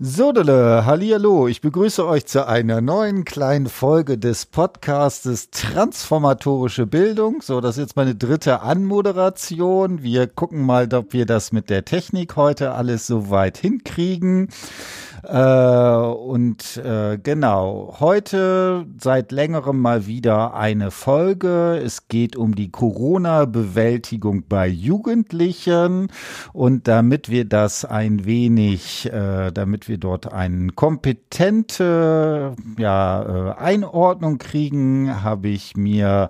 [0.00, 7.42] Sodele, hallihallo, ich begrüße euch zu einer neuen kleinen Folge des Podcastes Transformatorische Bildung.
[7.42, 10.00] So, das ist jetzt meine dritte Anmoderation.
[10.04, 14.50] Wir gucken mal, ob wir das mit der Technik heute alles so weit hinkriegen.
[15.24, 21.80] Äh, und äh, genau, heute seit längerem mal wieder eine Folge.
[21.84, 26.08] Es geht um die Corona-Bewältigung bei Jugendlichen.
[26.52, 34.38] Und damit wir das ein wenig, äh, damit wir dort eine kompetente ja, äh, Einordnung
[34.38, 36.28] kriegen, habe ich mir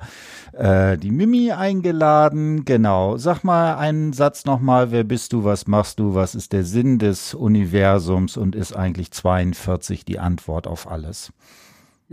[0.53, 2.65] äh, die Mimi eingeladen.
[2.65, 4.91] Genau, sag mal einen Satz nochmal.
[4.91, 5.45] Wer bist du?
[5.45, 6.15] Was machst du?
[6.15, 11.33] Was ist der Sinn des Universums und ist eigentlich 42 die Antwort auf alles?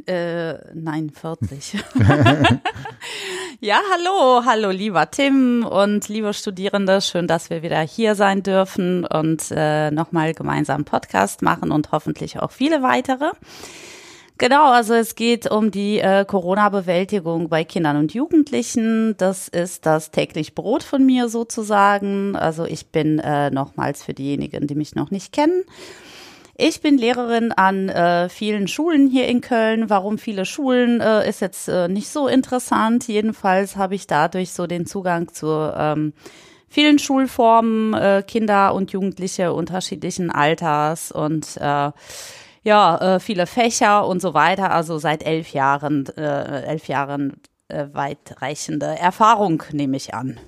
[0.06, 1.78] Äh, nein, 40.
[3.62, 7.00] ja, hallo, hallo, lieber Tim und liebe Studierende.
[7.00, 12.40] Schön, dass wir wieder hier sein dürfen und äh, nochmal gemeinsam Podcast machen und hoffentlich
[12.40, 13.32] auch viele weitere.
[14.38, 19.16] Genau, also es geht um die äh, Corona-Bewältigung bei Kindern und Jugendlichen.
[19.18, 22.36] Das ist das täglich Brot von mir sozusagen.
[22.36, 25.64] Also ich bin äh, nochmals für diejenigen, die mich noch nicht kennen
[26.58, 29.90] ich bin Lehrerin an äh, vielen Schulen hier in Köln.
[29.90, 33.08] Warum viele Schulen äh, ist jetzt äh, nicht so interessant.
[33.08, 36.14] Jedenfalls habe ich dadurch so den Zugang zu ähm,
[36.70, 41.92] vielen Schulformen, äh, Kinder und Jugendliche unterschiedlichen Alters und äh,
[42.64, 44.72] ja, äh, viele Fächer und so weiter.
[44.72, 50.40] Also seit elf Jahren, äh, elf Jahren äh, weitreichende Erfahrung nehme ich an.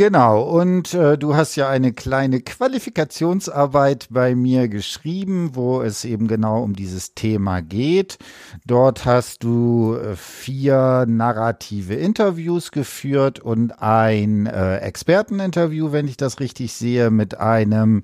[0.00, 6.26] Genau, und äh, du hast ja eine kleine Qualifikationsarbeit bei mir geschrieben, wo es eben
[6.26, 8.16] genau um dieses Thema geht.
[8.64, 16.40] Dort hast du äh, vier narrative Interviews geführt und ein äh, Experteninterview, wenn ich das
[16.40, 18.02] richtig sehe, mit einem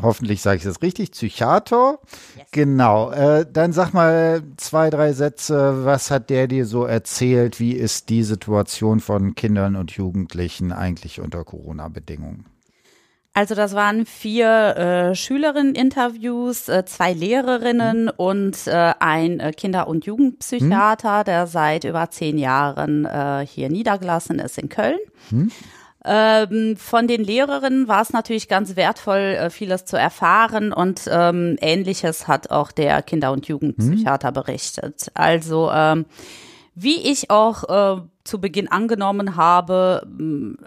[0.00, 1.98] hoffentlich sage ich das richtig, Psychiater.
[2.36, 2.46] Yes.
[2.52, 3.10] Genau.
[3.10, 5.84] Äh, dann sag mal zwei, drei Sätze.
[5.84, 7.58] Was hat der dir so erzählt?
[7.60, 12.46] Wie ist die Situation von Kindern und Jugendlichen eigentlich unter Corona-Bedingungen?
[13.32, 18.12] Also das waren vier äh, Schülerinnen-Interviews, äh, zwei Lehrerinnen mhm.
[18.16, 21.24] und äh, ein äh, Kinder- und Jugendpsychiater, mhm.
[21.24, 24.98] der seit über zehn Jahren äh, hier niedergelassen ist in Köln.
[25.30, 25.52] Mhm.
[26.04, 31.56] Ähm, von den Lehrerinnen war es natürlich ganz wertvoll, äh, vieles zu erfahren und ähm,
[31.60, 34.34] ähnliches hat auch der Kinder- und Jugendpsychiater hm.
[34.34, 35.10] berichtet.
[35.14, 36.06] Also ähm,
[36.74, 40.06] wie ich auch äh, zu Beginn angenommen habe,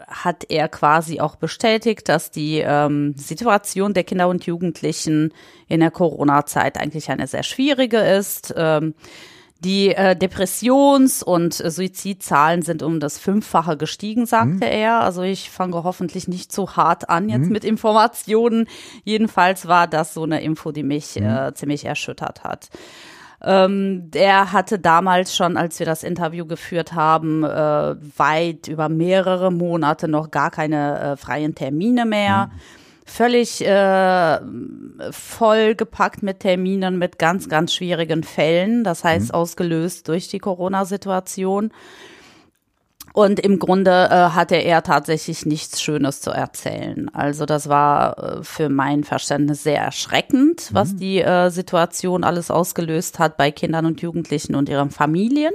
[0.07, 5.33] hat er quasi auch bestätigt, dass die ähm, Situation der Kinder und Jugendlichen
[5.67, 8.53] in der Corona-Zeit eigentlich eine sehr schwierige ist.
[8.55, 8.93] Ähm,
[9.63, 14.61] die äh, Depressions- und äh, Suizidzahlen sind um das Fünffache gestiegen, sagte mhm.
[14.61, 15.01] er.
[15.01, 17.51] Also ich fange hoffentlich nicht zu hart an jetzt mhm.
[17.51, 18.67] mit Informationen.
[19.03, 21.25] Jedenfalls war das so eine Info, die mich mhm.
[21.25, 22.69] äh, ziemlich erschüttert hat.
[23.41, 29.51] Ähm, der hatte damals schon, als wir das Interview geführt haben, äh, weit über mehrere
[29.51, 32.47] Monate noch gar keine äh, freien Termine mehr.
[32.47, 34.39] Mhm völlig äh,
[35.11, 38.83] vollgepackt mit Terminen, mit ganz, ganz schwierigen Fällen.
[38.83, 39.35] Das heißt, mhm.
[39.35, 41.71] ausgelöst durch die Corona-Situation.
[43.13, 47.09] Und im Grunde äh, hatte er tatsächlich nichts Schönes zu erzählen.
[47.13, 50.75] Also das war äh, für mein Verständnis sehr erschreckend, mhm.
[50.75, 55.53] was die äh, Situation alles ausgelöst hat bei Kindern und Jugendlichen und ihren Familien.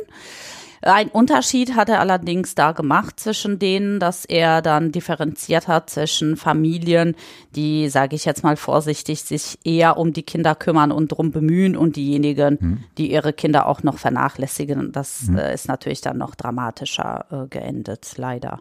[0.82, 6.36] Ein Unterschied hat er allerdings da gemacht zwischen denen, dass er dann differenziert hat zwischen
[6.36, 7.16] Familien,
[7.54, 11.76] die, sage ich jetzt mal vorsichtig, sich eher um die Kinder kümmern und drum bemühen
[11.76, 12.84] und diejenigen, hm.
[12.96, 14.92] die ihre Kinder auch noch vernachlässigen.
[14.92, 15.38] Das hm.
[15.38, 18.60] äh, ist natürlich dann noch dramatischer äh, geendet, leider.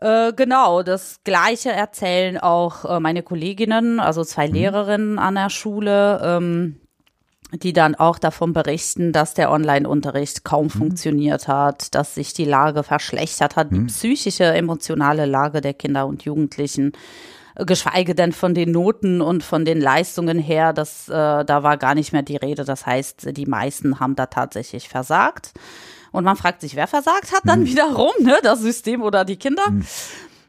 [0.00, 4.54] Äh, genau, das Gleiche erzählen auch äh, meine Kolleginnen, also zwei hm.
[4.54, 6.80] Lehrerinnen an der Schule.
[7.52, 10.70] Die dann auch davon berichten, dass der Online-Unterricht kaum mhm.
[10.70, 13.74] funktioniert hat, dass sich die Lage verschlechtert hat, mhm.
[13.74, 16.92] die psychische, emotionale Lage der Kinder und Jugendlichen,
[17.54, 21.76] äh, geschweige denn von den Noten und von den Leistungen her, das, äh, da war
[21.76, 22.64] gar nicht mehr die Rede.
[22.64, 25.52] Das heißt, die meisten haben da tatsächlich versagt.
[26.10, 27.66] Und man fragt sich, wer versagt hat dann mhm.
[27.66, 28.38] wiederum, ne?
[28.42, 29.70] Das System oder die Kinder.
[29.70, 29.84] Mhm.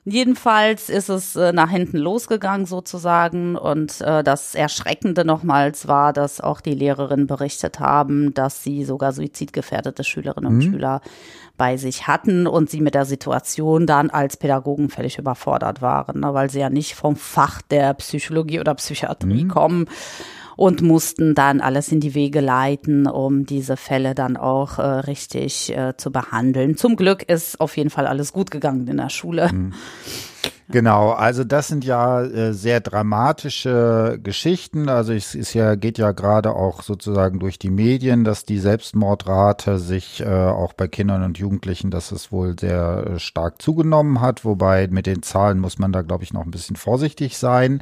[0.05, 6.41] Jedenfalls ist es äh, nach hinten losgegangen sozusagen und äh, das Erschreckende nochmals war, dass
[6.41, 10.59] auch die Lehrerinnen berichtet haben, dass sie sogar suizidgefährdete Schülerinnen mhm.
[10.59, 11.01] und Schüler
[11.55, 16.33] bei sich hatten und sie mit der Situation dann als Pädagogen völlig überfordert waren, ne,
[16.33, 19.47] weil sie ja nicht vom Fach der Psychologie oder Psychiatrie mhm.
[19.47, 19.87] kommen
[20.55, 25.75] und mussten dann alles in die Wege leiten, um diese Fälle dann auch äh, richtig
[25.75, 26.77] äh, zu behandeln.
[26.77, 29.51] Zum Glück ist auf jeden Fall alles gut gegangen in der Schule.
[29.51, 29.73] Mhm.
[30.69, 34.87] Genau, also das sind ja äh, sehr dramatische Geschichten.
[34.87, 39.77] Also es ist ja, geht ja gerade auch sozusagen durch die Medien, dass die Selbstmordrate
[39.77, 44.45] sich äh, auch bei Kindern und Jugendlichen, dass es wohl sehr äh, stark zugenommen hat.
[44.45, 47.81] Wobei mit den Zahlen muss man da, glaube ich, noch ein bisschen vorsichtig sein.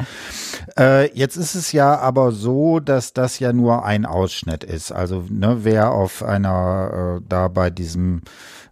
[0.77, 4.91] Äh, jetzt ist es ja aber so, dass das ja nur ein Ausschnitt ist.
[4.91, 8.21] Also ne, wer auf einer äh, da bei diesem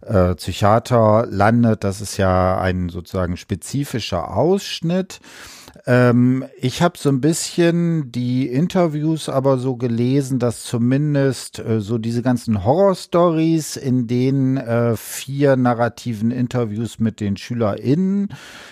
[0.02, 1.84] äh, Psychiater landet.
[1.84, 5.20] Das ist ja ein sozusagen spezifischer Ausschnitt.
[5.86, 11.98] Ähm, ich habe so ein bisschen die Interviews aber so gelesen, dass zumindest äh, so
[11.98, 18.28] diese ganzen Horror-Stories in den äh, vier narrativen Interviews mit den SchülerInnen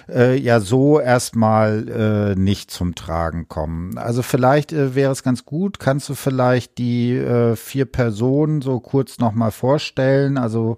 [0.08, 3.96] äh, ja so erstmal äh, nicht zum Tragen kommen.
[3.96, 8.80] Also vielleicht äh, wäre es ganz gut, kannst du vielleicht die äh, vier Personen so
[8.80, 10.36] kurz nochmal vorstellen?
[10.36, 10.76] Also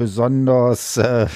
[0.00, 1.26] besonders, äh,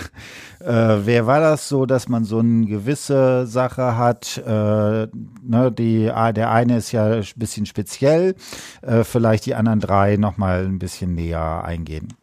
[0.61, 5.07] äh, wer war das so, dass man so eine gewisse Sache hat, äh,
[5.43, 8.35] ne, die, der eine ist ja ein bisschen speziell,
[8.81, 12.15] äh, vielleicht die anderen drei nochmal ein bisschen näher eingehen.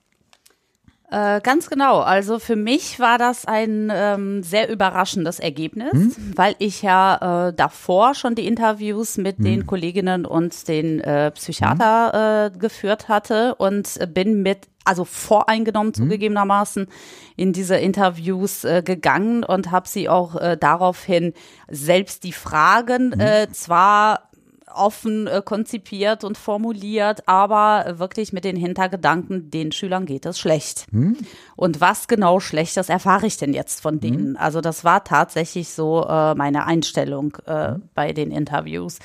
[1.12, 2.00] Äh, ganz genau.
[2.00, 6.16] Also für mich war das ein ähm, sehr überraschendes Ergebnis, hm?
[6.38, 9.44] weil ich ja äh, davor schon die Interviews mit hm.
[9.44, 12.56] den Kolleginnen und den äh, Psychiater hm.
[12.56, 16.04] äh, geführt hatte und bin mit also voreingenommen hm.
[16.04, 16.88] zugegebenermaßen
[17.36, 21.34] in diese Interviews äh, gegangen und habe sie auch äh, daraufhin
[21.69, 23.19] selbst die Fragen hm.
[23.19, 24.31] äh, zwar
[24.76, 30.88] offen äh, konzipiert und formuliert, aber wirklich mit den Hintergedanken, den Schülern geht es schlecht.
[30.92, 31.18] Hm.
[31.56, 34.30] Und was genau schlecht, das erfahre ich denn jetzt von denen.
[34.30, 34.38] Hm.
[34.38, 37.84] Also das war tatsächlich so äh, meine Einstellung äh, hm.
[37.94, 39.00] bei den Interviews.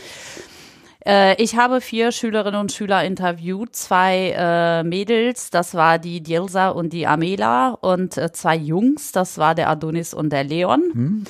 [1.07, 6.71] Äh, ich habe vier Schülerinnen und Schüler interviewt, zwei äh, Mädels, das war die Dilsa
[6.71, 11.27] und die Amela und äh, zwei Jungs, das war der Adonis und der Leon.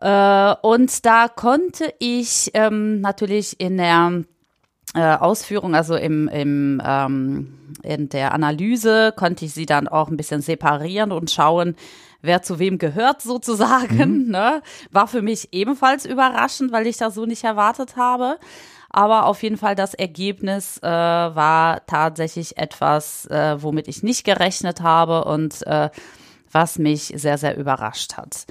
[0.00, 4.24] Äh, und da konnte ich ähm, natürlich in der
[4.94, 10.16] äh, Ausführung, also im, im ähm, in der Analyse, konnte ich sie dann auch ein
[10.16, 11.76] bisschen separieren und schauen,
[12.22, 14.24] wer zu wem gehört sozusagen.
[14.24, 14.30] Mhm.
[14.30, 14.62] Ne?
[14.90, 18.38] War für mich ebenfalls überraschend, weil ich das so nicht erwartet habe.
[18.90, 24.80] Aber auf jeden Fall das Ergebnis äh, war tatsächlich etwas, äh, womit ich nicht gerechnet
[24.80, 25.90] habe und äh,
[26.50, 28.46] was mich sehr, sehr überrascht hat.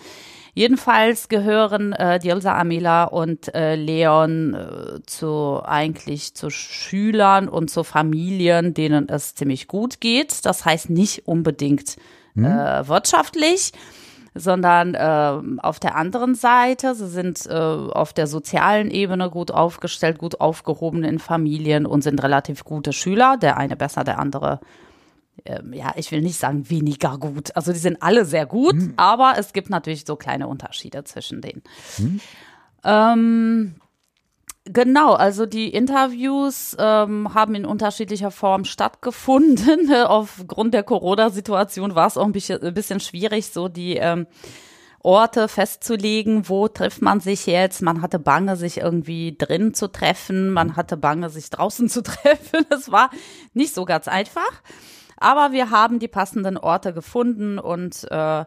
[0.57, 7.83] Jedenfalls gehören äh, Dielsa Amila und äh, Leon äh, zu eigentlich zu Schülern und zu
[7.83, 10.47] Familien, denen es ziemlich gut geht.
[10.47, 11.97] Das heißt nicht unbedingt
[12.33, 12.45] hm.
[12.45, 13.71] äh, wirtschaftlich,
[14.33, 20.17] sondern äh, auf der anderen Seite, sie sind äh, auf der sozialen Ebene gut aufgestellt,
[20.17, 23.37] gut aufgehoben in Familien und sind relativ gute Schüler.
[23.37, 24.59] Der eine besser, der andere
[25.47, 27.55] ähm, ja, ich will nicht sagen weniger gut.
[27.55, 28.93] Also die sind alle sehr gut, hm.
[28.97, 31.63] aber es gibt natürlich so kleine Unterschiede zwischen denen.
[31.95, 32.19] Hm.
[32.83, 33.75] Ähm,
[34.65, 39.93] genau, also die Interviews ähm, haben in unterschiedlicher Form stattgefunden.
[40.05, 44.27] Aufgrund der Corona-Situation war es auch ein bisschen, ein bisschen, schwierig, so die ähm,
[44.99, 47.81] Orte festzulegen, wo trifft man sich jetzt.
[47.81, 50.49] Man hatte Bange, sich irgendwie drin zu treffen.
[50.49, 52.65] Man hatte Bange, sich draußen zu treffen.
[52.69, 53.09] Es war
[53.53, 54.61] nicht so ganz einfach.
[55.17, 58.45] Aber wir haben die passenden Orte gefunden und äh,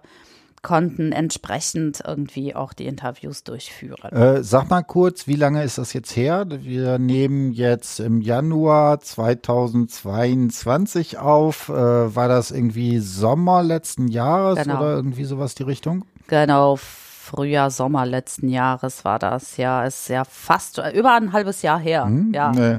[0.62, 4.12] konnten entsprechend irgendwie auch die Interviews durchführen.
[4.12, 6.44] Äh, sag mal kurz, wie lange ist das jetzt her?
[6.48, 11.70] Wir nehmen jetzt im Januar 2022 auf.
[11.70, 14.78] Äh, war das irgendwie Sommer letzten Jahres genau.
[14.78, 16.04] oder irgendwie sowas die Richtung?
[16.26, 19.56] Genau, Frühjahr, Sommer letzten Jahres war das.
[19.56, 22.04] Ja, ist ja fast über ein halbes Jahr her.
[22.04, 22.52] Hm, ja.
[22.52, 22.78] Nee.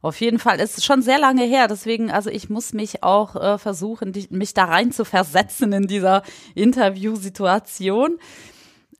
[0.00, 3.58] Auf jeden Fall ist schon sehr lange her, deswegen, also ich muss mich auch äh,
[3.58, 6.22] versuchen, die, mich da rein zu versetzen in dieser
[6.54, 8.18] Interviewsituation.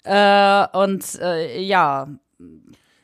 [0.05, 2.09] Äh, und äh, ja,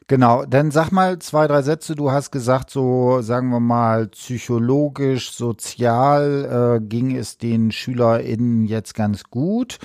[0.06, 1.94] Genau, dann sag mal zwei, drei Sätze.
[1.94, 8.94] Du hast gesagt, so sagen wir mal, psychologisch, sozial äh, ging es den SchülerInnen jetzt
[8.94, 9.78] ganz gut.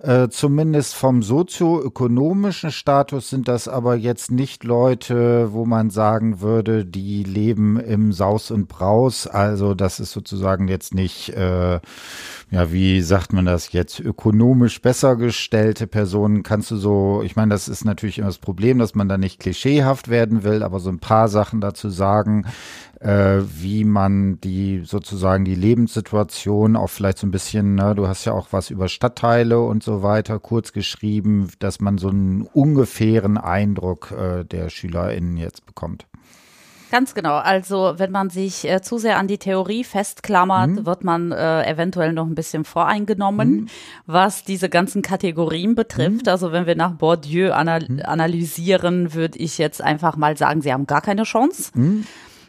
[0.00, 6.84] Äh, zumindest vom sozioökonomischen Status sind das aber jetzt nicht Leute, wo man sagen würde,
[6.86, 9.26] die leben im Saus und Braus.
[9.26, 11.80] Also das ist sozusagen jetzt nicht, äh,
[12.54, 16.44] ja, wie sagt man das jetzt, ökonomisch besser gestellte Personen.
[16.44, 19.40] Kannst du so, ich meine, das ist natürlich immer das Problem, dass man da nicht
[19.40, 22.46] Klischee klischeehaft werden will, aber so ein paar Sachen dazu sagen,
[23.00, 28.24] äh, wie man die sozusagen die Lebenssituation auch vielleicht so ein bisschen, ne, du hast
[28.24, 33.36] ja auch was über Stadtteile und so weiter kurz geschrieben, dass man so einen ungefähren
[33.36, 36.06] Eindruck äh, der SchülerInnen jetzt bekommt.
[36.94, 37.38] Ganz genau.
[37.38, 40.86] Also wenn man sich äh, zu sehr an die Theorie festklammert, mhm.
[40.86, 43.66] wird man äh, eventuell noch ein bisschen voreingenommen, mhm.
[44.06, 46.26] was diese ganzen Kategorien betrifft.
[46.26, 46.30] Mhm.
[46.30, 48.02] Also wenn wir nach Bourdieu anal mhm.
[48.04, 51.72] analysieren, würde ich jetzt einfach mal sagen, sie haben gar keine Chance.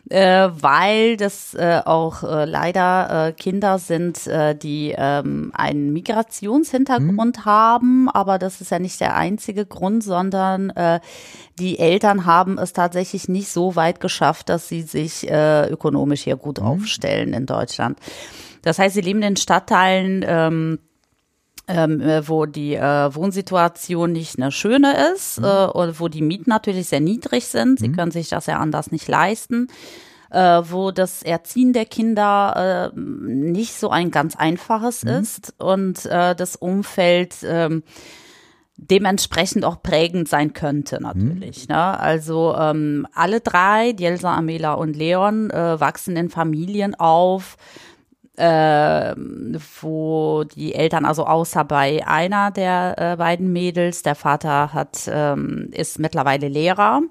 [0.10, 7.38] Äh, weil das äh, auch äh, leider äh, Kinder sind, äh, die ähm, einen Migrationshintergrund
[7.38, 7.46] mhm.
[7.46, 11.00] haben, aber das ist ja nicht der einzige Grund, sondern äh,
[11.58, 16.36] die Eltern haben es tatsächlich nicht so weit geschafft, dass sie sich äh, ökonomisch hier
[16.36, 16.68] gut mhm.
[16.68, 17.98] aufstellen in Deutschland.
[18.62, 20.80] Das heißt, sie leben in Stadtteilen, ähm,
[21.68, 25.46] ähm, äh, wo die äh, Wohnsituation nicht eine schöne ist mhm.
[25.46, 27.80] äh, und wo die Mieten natürlich sehr niedrig sind.
[27.80, 27.96] Sie mhm.
[27.96, 29.68] können sich das ja anders nicht leisten.
[30.32, 35.12] Äh, wo das Erziehen der Kinder äh, nicht so ein ganz einfaches mhm.
[35.12, 37.70] ist und äh, das Umfeld äh,
[38.78, 41.70] dementsprechend auch prägend sein könnte natürlich.
[41.70, 41.76] Mhm.
[41.76, 42.00] Ne?
[42.00, 47.56] Also ähm, alle drei, Jelsa, Amela und Leon, äh, wachsen in Familien auf,
[48.38, 49.16] äh,
[49.82, 55.70] wo die Eltern, also außer bei einer der äh, beiden Mädels, der Vater hat, ähm,
[55.72, 57.02] ist mittlerweile Lehrer.
[57.02, 57.10] Mhm.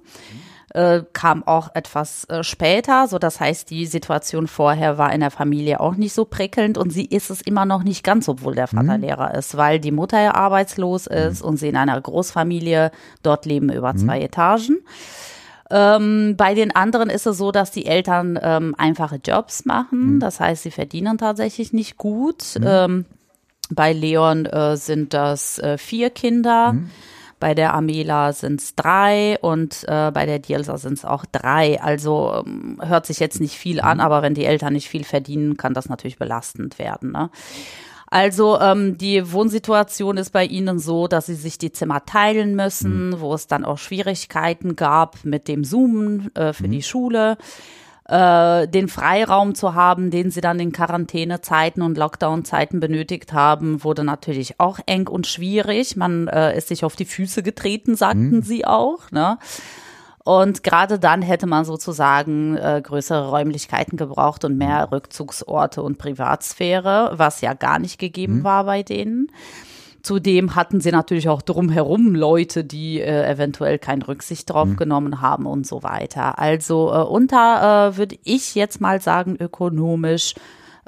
[0.75, 5.31] Äh, kam auch etwas äh, später, so das heißt, die Situation vorher war in der
[5.31, 8.67] Familie auch nicht so prickelnd und sie ist es immer noch nicht ganz, obwohl der
[8.67, 9.05] Vater mhm.
[9.05, 11.49] Lehrer ist, weil die Mutter ja arbeitslos ist mhm.
[11.49, 12.91] und sie in einer Großfamilie
[13.23, 13.99] dort leben über mhm.
[13.99, 14.79] zwei Etagen.
[15.75, 20.15] Ähm, bei den anderen ist es so, dass die Eltern ähm, einfache Jobs machen.
[20.15, 20.21] Mhm.
[20.21, 22.45] Das heißt, sie verdienen tatsächlich nicht gut.
[22.61, 22.67] Mhm.
[22.67, 23.05] Ähm,
[23.71, 26.75] bei Leon äh, sind das äh, vier Kinder.
[26.75, 26.91] Mhm.
[27.41, 31.83] Bei der Amela sind es drei und äh, bei der Dielsa sind es auch drei.
[31.83, 34.05] Also ähm, hört sich jetzt nicht viel an, mhm.
[34.05, 37.11] aber wenn die Eltern nicht viel verdienen, kann das natürlich belastend werden.
[37.11, 37.31] Ne?
[38.15, 43.11] Also ähm, die Wohnsituation ist bei ihnen so, dass sie sich die Zimmer teilen müssen,
[43.11, 43.21] mhm.
[43.21, 46.71] wo es dann auch Schwierigkeiten gab mit dem Zoomen äh, für mhm.
[46.71, 47.37] die Schule.
[48.05, 54.05] Äh, den Freiraum zu haben, den sie dann in Quarantänezeiten und Lockdown-Zeiten benötigt haben, wurde
[54.05, 55.97] natürlich auch eng und schwierig.
[55.97, 58.43] Man äh, ist sich auf die Füße getreten, sagten mhm.
[58.43, 59.11] sie auch.
[59.11, 59.39] Ne?
[60.25, 67.13] Und gerade dann hätte man sozusagen äh, größere Räumlichkeiten gebraucht und mehr Rückzugsorte und Privatsphäre,
[67.17, 68.45] was ja gar nicht gegeben mhm.
[68.45, 69.31] war bei denen.
[70.03, 74.77] Zudem hatten sie natürlich auch drumherum Leute, die äh, eventuell keine Rücksicht drauf mhm.
[74.77, 76.39] genommen haben und so weiter.
[76.39, 80.35] Also äh, unter, äh, würde ich jetzt mal sagen, ökonomisch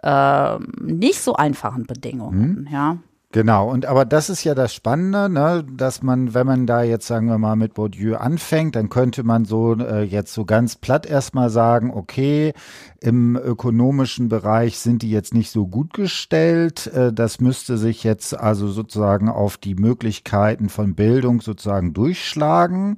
[0.02, 2.69] äh, nicht so einfachen Bedingungen, mhm.
[2.73, 2.99] ja.
[3.37, 7.07] Genau, und aber das ist ja das Spannende, ne, dass man, wenn man da jetzt,
[7.07, 11.05] sagen wir mal, mit Bourdieu anfängt, dann könnte man so äh, jetzt so ganz platt
[11.05, 12.55] erstmal sagen, okay,
[12.99, 16.87] im ökonomischen Bereich sind die jetzt nicht so gut gestellt.
[16.87, 22.97] Äh, das müsste sich jetzt also sozusagen auf die Möglichkeiten von Bildung sozusagen durchschlagen.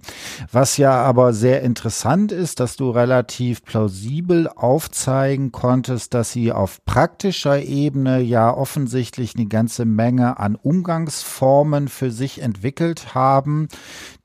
[0.52, 6.85] Was ja aber sehr interessant ist, dass du relativ plausibel aufzeigen konntest, dass sie auf
[6.85, 13.68] praktischer Ebene ja offensichtlich eine ganze Menge an Umgangsformen für sich entwickelt haben,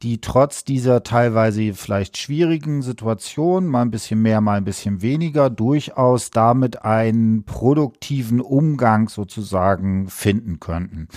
[0.01, 5.49] die trotz dieser teilweise vielleicht schwierigen Situation, mal ein bisschen mehr, mal ein bisschen weniger,
[5.49, 11.07] durchaus damit einen produktiven Umgang sozusagen finden könnten.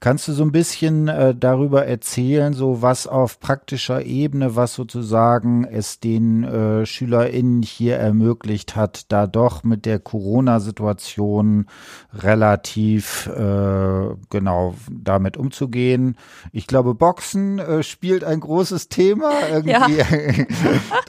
[0.00, 5.64] Kannst du so ein bisschen äh, darüber erzählen, so was auf praktischer Ebene, was sozusagen
[5.64, 11.66] es den äh, SchülerInnen hier ermöglicht hat, da doch mit der Corona-Situation
[12.12, 16.16] relativ äh, genau damit umzugehen?
[16.50, 19.30] Ich glaube, Boxen äh, spielt ein großes Thema.
[19.48, 19.70] Irgendwie.
[19.70, 20.06] Ja.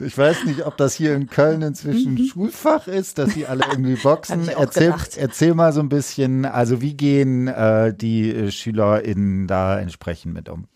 [0.04, 2.26] ich weiß nicht, ob das hier in Köln inzwischen mhm.
[2.26, 4.48] Schulfach ist, dass sie alle irgendwie boxen.
[4.48, 10.48] Erzähl, erzähl, mal so ein bisschen, also wie gehen äh, die SchülerInnen da entsprechend mit
[10.48, 10.68] um?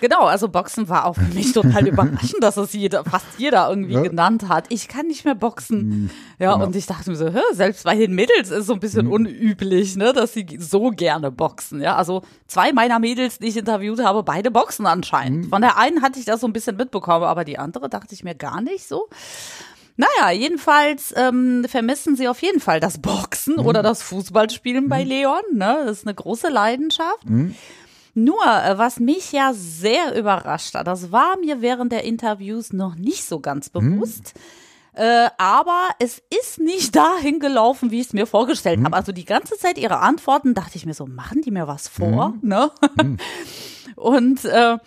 [0.00, 3.94] Genau, also Boxen war auch für mich total überraschend, dass es jeder, fast jeder irgendwie
[3.94, 4.02] ja.
[4.02, 4.66] genannt hat.
[4.68, 5.88] Ich kann nicht mehr boxen.
[5.88, 6.66] Mhm, ja, genau.
[6.66, 9.06] und ich dachte mir so, hä, selbst bei den Mädels ist es so ein bisschen
[9.06, 9.12] mhm.
[9.12, 11.80] unüblich, ne, dass sie so gerne boxen.
[11.80, 15.46] Ja, also zwei meiner Mädels, die ich interviewt habe, beide boxen anscheinend.
[15.46, 15.50] Mhm.
[15.50, 18.24] Von der einen hatte ich das so ein bisschen mitbekommen, aber die andere dachte ich
[18.24, 19.08] mir gar nicht so.
[19.98, 23.66] Naja, jedenfalls ähm, vermissen sie auf jeden Fall das Boxen mhm.
[23.66, 25.08] oder das Fußballspielen bei mhm.
[25.08, 25.42] Leon.
[25.54, 25.82] Ne?
[25.86, 27.28] Das ist eine große Leidenschaft.
[28.14, 28.24] Mhm.
[28.24, 32.94] Nur, äh, was mich ja sehr überrascht hat, das war mir während der Interviews noch
[32.94, 33.72] nicht so ganz hm.
[33.72, 34.34] bewusst.
[34.34, 35.04] Hm.
[35.04, 38.86] Äh, aber es ist nicht dahin gelaufen, wie ich es mir vorgestellt hm.
[38.86, 38.96] habe.
[38.96, 42.34] Also die ganze Zeit ihre Antworten dachte ich mir so, machen die mir was vor?
[42.40, 42.48] Hm.
[42.48, 42.70] Ne?
[42.98, 43.16] Hm.
[43.96, 44.78] Und äh,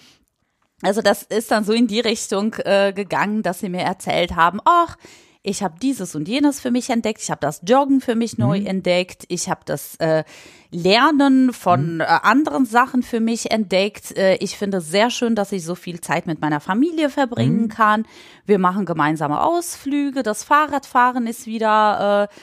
[0.82, 4.60] also das ist dann so in die Richtung äh, gegangen, dass sie mir erzählt haben,
[4.66, 4.98] ach,
[5.44, 8.60] ich habe dieses und jenes für mich entdeckt, ich habe das Joggen für mich neu
[8.60, 8.68] Mhm.
[8.68, 10.24] entdeckt, ich habe das äh,
[10.70, 12.02] Lernen von Mhm.
[12.02, 14.16] äh, anderen Sachen für mich entdeckt.
[14.18, 17.12] Äh, ich finde es sehr schön, dass ich so viel Zeit mit meiner Familie Mhm.
[17.12, 18.06] verbringen kann.
[18.46, 22.36] Wir machen gemeinsame Ausflüge, das Fahrradfahren ist wieder äh,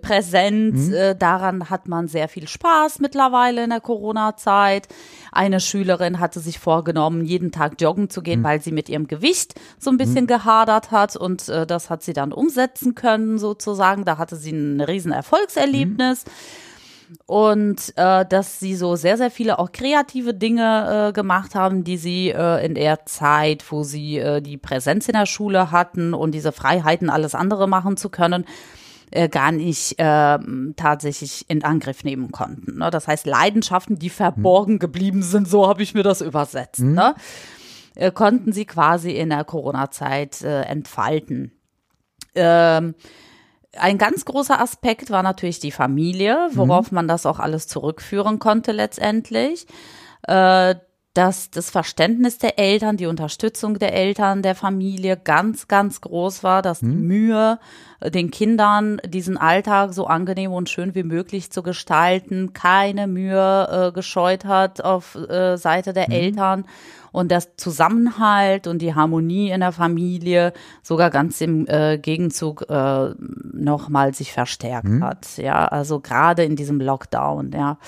[0.00, 0.74] präsent.
[0.74, 0.92] Mhm.
[0.94, 4.88] Äh, daran hat man sehr viel Spaß mittlerweile in der Corona-Zeit.
[5.30, 8.24] Eine Schülerin hatte sich vorgenommen, jeden Tag joggen zu Mhm.
[8.24, 12.02] gehen, weil sie mit ihrem Gewicht so ein bisschen gehadert hat und äh, das hat
[12.02, 14.04] sie dann umsetzen können sozusagen.
[14.04, 16.24] Da hatte sie ein riesen Erfolgserlebnis.
[17.24, 21.96] Und äh, dass sie so sehr, sehr viele auch kreative Dinge äh, gemacht haben, die
[21.96, 26.32] sie äh, in der Zeit, wo sie äh, die Präsenz in der Schule hatten und
[26.32, 28.44] diese Freiheiten, alles andere machen zu können,
[29.10, 32.78] äh, gar nicht ähm, tatsächlich in Angriff nehmen konnten.
[32.78, 32.90] Ne?
[32.90, 37.14] Das heißt, Leidenschaften, die verborgen geblieben sind, so habe ich mir das übersetzt, ne?
[37.94, 41.52] äh, konnten sie quasi in der Corona-Zeit äh, entfalten.
[42.34, 42.94] Ähm,
[43.76, 48.72] ein ganz großer Aspekt war natürlich die Familie, worauf man das auch alles zurückführen konnte
[48.72, 49.66] letztendlich.
[51.18, 56.62] Dass das Verständnis der Eltern, die Unterstützung der Eltern, der Familie ganz, ganz groß war,
[56.62, 57.58] dass die Mühe,
[57.98, 63.88] äh, den Kindern diesen Alltag so angenehm und schön wie möglich zu gestalten, keine Mühe
[63.88, 66.66] äh, gescheut hat auf äh, Seite der Eltern
[67.10, 70.52] und das Zusammenhalt und die Harmonie in der Familie
[70.84, 73.10] sogar ganz im äh, Gegenzug äh,
[73.52, 75.36] nochmal sich verstärkt hat.
[75.36, 77.78] Ja, also gerade in diesem Lockdown, ja.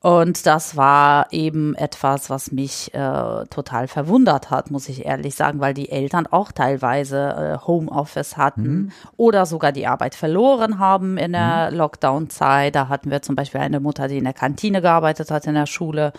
[0.00, 5.58] Und das war eben etwas, was mich äh, total verwundert hat, muss ich ehrlich sagen,
[5.60, 11.32] weil die Eltern auch teilweise äh, Homeoffice hatten oder sogar die Arbeit verloren haben in
[11.32, 12.74] der Lockdown-Zeit.
[12.74, 15.66] Da hatten wir zum Beispiel eine Mutter, die in der Kantine gearbeitet hat in der
[15.66, 16.12] Schule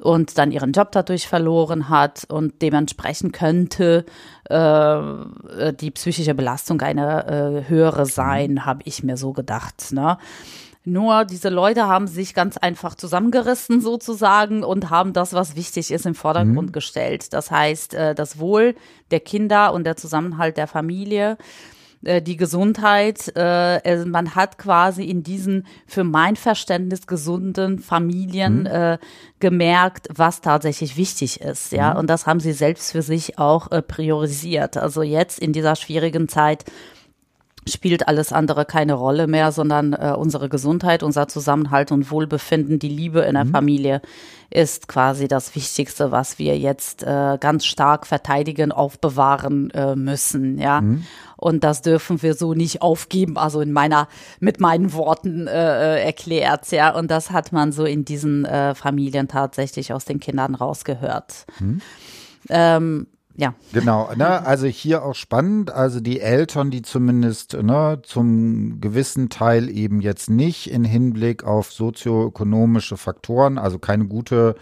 [0.00, 4.04] und dann ihren Job dadurch verloren hat und dementsprechend könnte
[4.48, 9.92] äh, die psychische Belastung eine äh, höhere sein, habe ich mir so gedacht.
[9.92, 10.18] Ne?
[10.84, 16.06] Nur diese Leute haben sich ganz einfach zusammengerissen sozusagen und haben das, was wichtig ist,
[16.06, 17.32] im Vordergrund gestellt.
[17.34, 18.74] Das heißt, äh, das Wohl
[19.10, 21.36] der Kinder und der Zusammenhalt der Familie
[22.02, 28.64] äh, die Gesundheit, äh, also man hat quasi in diesen für mein Verständnis gesunden Familien
[28.64, 28.98] äh,
[29.38, 33.82] gemerkt, was tatsächlich wichtig ist, ja, und das haben sie selbst für sich auch äh,
[33.82, 34.78] priorisiert.
[34.78, 36.64] Also jetzt in dieser schwierigen Zeit
[37.68, 42.88] spielt alles andere keine Rolle mehr, sondern äh, unsere Gesundheit, unser Zusammenhalt und Wohlbefinden, die
[42.88, 44.02] Liebe in der Familie
[44.50, 50.80] ist quasi das Wichtigste, was wir jetzt äh, ganz stark verteidigen, aufbewahren äh, müssen, ja.
[51.36, 54.08] Und das dürfen wir so nicht aufgeben, also in meiner,
[54.40, 55.52] mit meinen Worten äh,
[55.98, 56.94] äh, erklärt, ja.
[56.94, 61.46] Und das hat man so in diesen äh, Familien tatsächlich aus den Kindern rausgehört.
[62.48, 63.06] Ähm,
[63.40, 63.54] ja.
[63.72, 64.44] Genau, ne?
[64.44, 70.28] also hier auch spannend, also die Eltern, die zumindest ne, zum gewissen Teil eben jetzt
[70.28, 74.56] nicht in Hinblick auf sozioökonomische Faktoren, also keine gute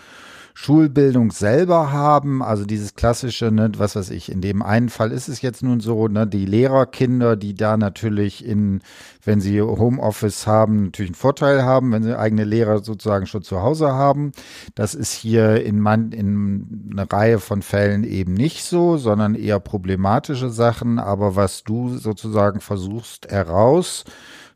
[0.60, 5.28] Schulbildung selber haben, also dieses klassische, ne, was weiß ich, in dem einen Fall ist
[5.28, 8.80] es jetzt nun so, ne, die Lehrerkinder, die da natürlich in,
[9.24, 13.62] wenn sie Homeoffice haben, natürlich einen Vorteil haben, wenn sie eigene Lehrer sozusagen schon zu
[13.62, 14.32] Hause haben.
[14.74, 19.60] Das ist hier in, man, in einer Reihe von Fällen eben nicht so, sondern eher
[19.60, 20.98] problematische Sachen.
[20.98, 24.04] Aber was du sozusagen versuchst heraus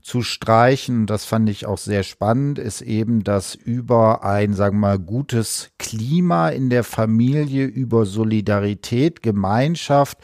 [0.02, 4.88] zu streichen, das fand ich auch sehr spannend, ist eben, dass über ein, sagen wir
[4.88, 10.18] mal, gutes Klima in der Familie, über Solidarität, Gemeinschaft,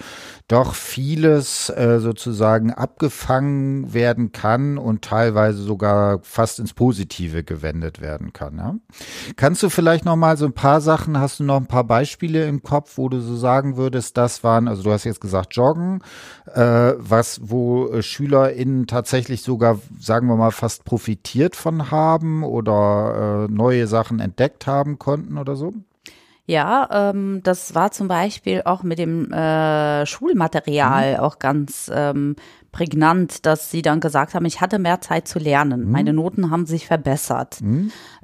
[0.48, 8.32] doch vieles äh, sozusagen abgefangen werden kann und teilweise sogar fast ins Positive gewendet werden
[8.32, 8.56] kann.
[8.56, 8.74] Ja?
[9.36, 12.46] Kannst du vielleicht noch mal so ein paar Sachen, hast du noch ein paar Beispiele
[12.46, 16.02] im Kopf, wo du so sagen würdest, das waren, also du hast jetzt gesagt Joggen,
[16.54, 23.46] äh, was, wo äh, SchülerInnen tatsächlich sogar, sagen wir mal, fast profitiert von haben oder
[23.50, 25.74] äh, neue Sachen entdeckt haben konnten oder so?
[26.48, 32.36] Ja, ähm, das war zum Beispiel auch mit dem äh, Schulmaterial auch ganz ähm,
[32.72, 35.90] prägnant, dass sie dann gesagt haben, ich hatte mehr Zeit zu lernen.
[35.90, 37.60] Meine Noten haben sich verbessert.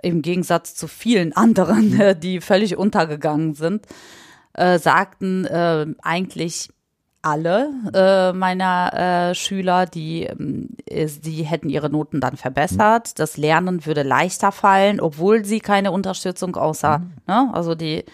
[0.01, 3.85] Im Gegensatz zu vielen anderen, äh, die völlig untergegangen sind,
[4.55, 6.71] äh, sagten äh, eigentlich
[7.25, 13.19] alle äh, meiner äh, Schüler, die, ähm, die hätten ihre Noten dann verbessert.
[13.19, 18.05] Das Lernen würde leichter fallen, obwohl sie keine Unterstützung außer, ne, also die,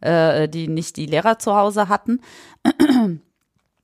[0.00, 2.20] äh, die nicht die Lehrer zu Hause hatten.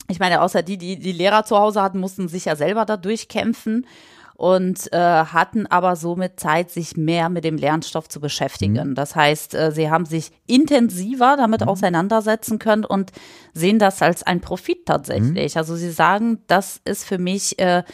[0.07, 2.99] Ich meine, außer die, die die Lehrer zu Hause hatten, mussten sich ja selber da
[2.99, 3.87] durchkämpfen.
[4.35, 8.90] Und äh, hatten aber somit Zeit, sich mehr mit dem Lernstoff zu beschäftigen.
[8.90, 8.94] Mhm.
[8.94, 11.68] Das heißt, äh, sie haben sich intensiver damit mhm.
[11.68, 13.12] auseinandersetzen können und
[13.53, 15.55] sehen das als ein Profit tatsächlich.
[15.55, 15.59] Mhm.
[15.59, 17.85] Also sie sagen, das ist für mich äh,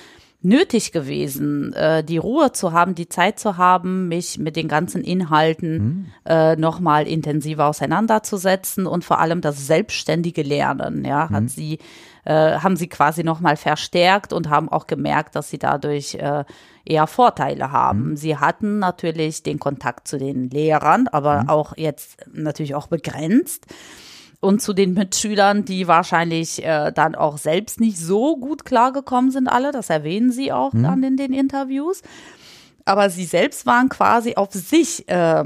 [0.42, 5.04] nötig gewesen, äh, die Ruhe zu haben, die Zeit zu haben, mich mit den ganzen
[5.04, 6.06] Inhalten mhm.
[6.24, 11.34] äh, nochmal intensiver auseinanderzusetzen und vor allem das selbstständige Lernen, ja, mhm.
[11.34, 11.78] hat sie,
[12.24, 16.44] äh, haben sie quasi nochmal verstärkt und haben auch gemerkt, dass sie dadurch äh,
[16.86, 18.10] eher Vorteile haben.
[18.10, 18.16] Mhm.
[18.16, 21.48] Sie hatten natürlich den Kontakt zu den Lehrern, aber mhm.
[21.50, 23.66] auch jetzt natürlich auch begrenzt
[24.40, 29.48] und zu den Mitschülern, die wahrscheinlich äh, dann auch selbst nicht so gut klargekommen sind,
[29.48, 29.70] alle.
[29.70, 30.82] Das erwähnen sie auch mhm.
[30.82, 32.02] dann in den Interviews.
[32.86, 35.44] Aber sie selbst waren quasi auf sich äh,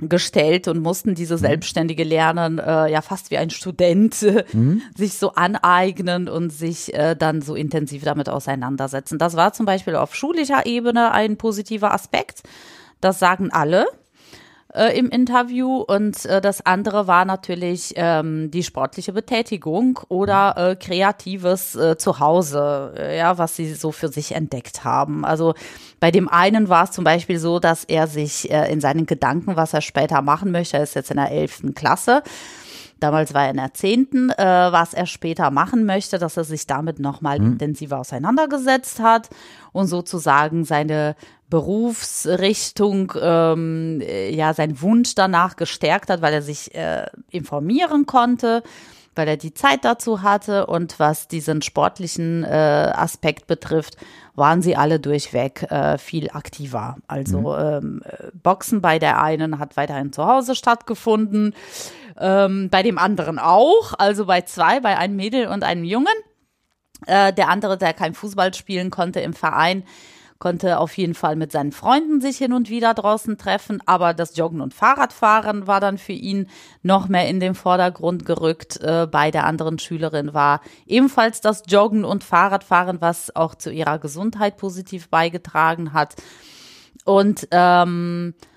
[0.00, 1.40] gestellt und mussten diese mhm.
[1.40, 4.82] selbstständige Lernen äh, ja fast wie ein Student äh, mhm.
[4.96, 9.18] sich so aneignen und sich äh, dann so intensiv damit auseinandersetzen.
[9.18, 12.42] Das war zum Beispiel auf schulischer Ebene ein positiver Aspekt.
[13.00, 13.86] Das sagen alle
[14.74, 20.76] äh, im Interview und äh, das andere war natürlich ähm, die sportliche Betätigung oder äh,
[20.76, 25.24] kreatives äh, Zuhause, äh, ja, was sie so für sich entdeckt haben.
[25.24, 25.54] Also
[26.00, 29.56] bei dem einen war es zum Beispiel so, dass er sich äh, in seinen Gedanken,
[29.56, 32.22] was er später machen möchte, er ist jetzt in der elften Klasse,
[33.04, 36.66] damals war er in der zehnten, äh, was er später machen möchte, dass er sich
[36.66, 37.52] damit nochmal mhm.
[37.52, 39.28] intensiver auseinandergesetzt hat
[39.72, 41.14] und sozusagen seine
[41.50, 48.62] Berufsrichtung, ähm, ja, sein Wunsch danach gestärkt hat, weil er sich äh, informieren konnte,
[49.14, 52.48] weil er die Zeit dazu hatte und was diesen sportlichen äh,
[52.94, 53.98] Aspekt betrifft,
[54.34, 56.96] waren sie alle durchweg äh, viel aktiver.
[57.06, 58.02] Also mhm.
[58.02, 58.02] ähm,
[58.42, 61.54] Boxen bei der einen hat weiterhin zu Hause stattgefunden,
[62.18, 66.14] ähm, bei dem anderen auch, also bei zwei, bei einem Mädel und einem Jungen.
[67.06, 69.84] Äh, der andere, der kein Fußball spielen konnte im Verein,
[70.38, 74.36] konnte auf jeden Fall mit seinen Freunden sich hin und wieder draußen treffen, aber das
[74.36, 76.48] Joggen und Fahrradfahren war dann für ihn
[76.82, 78.80] noch mehr in den Vordergrund gerückt.
[78.80, 83.98] Äh, bei der anderen Schülerin war ebenfalls das Joggen und Fahrradfahren, was auch zu ihrer
[83.98, 86.14] Gesundheit positiv beigetragen hat.
[87.04, 88.53] Und ähm, äh,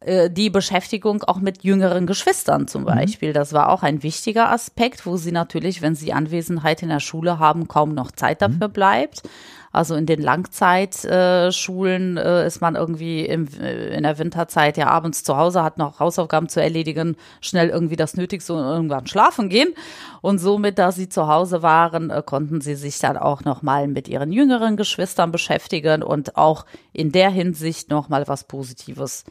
[0.00, 2.86] die Beschäftigung auch mit jüngeren Geschwistern zum mhm.
[2.86, 3.32] Beispiel.
[3.32, 7.40] Das war auch ein wichtiger Aspekt, wo sie natürlich, wenn sie Anwesenheit in der Schule
[7.40, 8.52] haben, kaum noch Zeit mhm.
[8.52, 9.22] dafür bleibt.
[9.70, 15.24] Also in den Langzeitschulen äh, ist man irgendwie im, äh, in der Winterzeit ja abends
[15.24, 19.74] zu Hause, hat noch Hausaufgaben zu erledigen, schnell irgendwie das Nötigste und irgendwann schlafen gehen.
[20.22, 24.08] Und somit, da sie zu Hause waren, äh, konnten sie sich dann auch nochmal mit
[24.08, 29.24] ihren jüngeren Geschwistern beschäftigen und auch in der Hinsicht nochmal was Positives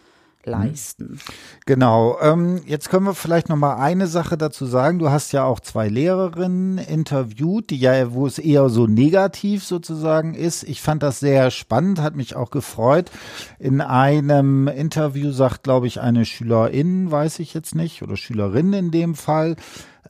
[0.47, 1.19] leisten.
[1.65, 2.17] Genau.
[2.21, 4.99] Ähm, jetzt können wir vielleicht noch mal eine Sache dazu sagen.
[4.99, 10.33] Du hast ja auch zwei Lehrerinnen interviewt, die ja, wo es eher so negativ sozusagen
[10.33, 10.63] ist.
[10.63, 13.11] Ich fand das sehr spannend, hat mich auch gefreut.
[13.59, 18.91] In einem Interview sagt, glaube ich, eine Schülerin, weiß ich jetzt nicht, oder Schülerin in
[18.91, 19.55] dem Fall,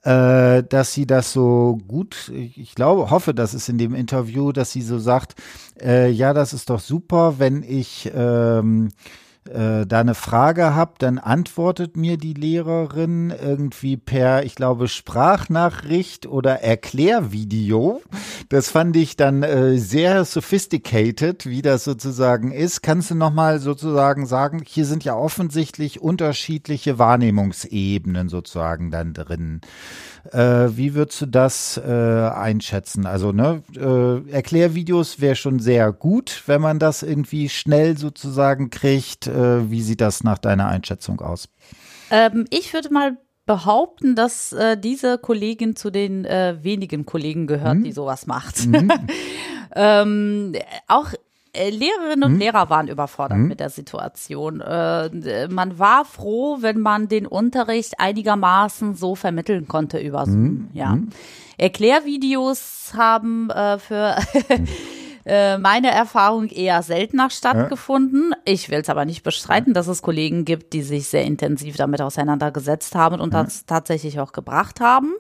[0.04, 4.72] äh, dass sie das so gut, ich glaube, hoffe, dass es in dem Interview, dass
[4.72, 5.36] sie so sagt,
[5.82, 8.90] äh, ja, das ist doch super, wenn ich ähm,
[9.48, 16.26] äh, da eine Frage habt, dann antwortet mir die Lehrerin irgendwie per, ich glaube, Sprachnachricht
[16.28, 18.02] oder Erklärvideo.
[18.50, 22.82] Das fand ich dann äh, sehr sophisticated, wie das sozusagen ist.
[22.82, 29.62] Kannst du nochmal sozusagen sagen, hier sind ja offensichtlich unterschiedliche Wahrnehmungsebenen sozusagen dann drin.
[30.34, 33.06] Äh, wie würdest du das äh, einschätzen?
[33.06, 39.28] Also, ne, äh, Erklärvideos wäre schon sehr gut, wenn man das irgendwie schnell sozusagen kriegt.
[39.28, 41.50] Äh, wie sieht das nach deiner Einschätzung aus?
[42.12, 47.78] Ähm, ich würde mal behaupten, dass äh, diese Kollegin zu den äh, wenigen Kollegen gehört,
[47.78, 47.84] hm?
[47.84, 48.68] die sowas macht.
[48.68, 48.92] Mhm.
[49.76, 50.54] ähm,
[50.88, 51.14] auch
[51.70, 52.40] Lehrerinnen und hm?
[52.40, 53.48] Lehrer waren überfordert hm?
[53.48, 54.62] mit der Situation.
[54.62, 60.36] Äh, man war froh, wenn man den Unterricht einigermaßen so vermitteln konnte über Zoom.
[60.36, 60.70] Hm?
[60.74, 60.92] Ja.
[60.92, 61.10] Hm?
[61.58, 64.16] Erklärvideos haben äh, für
[65.26, 68.32] äh, meine Erfahrung eher seltener stattgefunden.
[68.32, 68.38] Ja.
[68.46, 72.02] Ich will es aber nicht bestreiten, dass es Kollegen gibt, die sich sehr intensiv damit
[72.02, 75.14] auseinandergesetzt haben und das tatsächlich auch gebracht haben.